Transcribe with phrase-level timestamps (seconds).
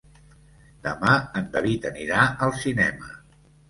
[0.87, 1.13] Demà
[1.43, 3.19] en David anirà al cinema.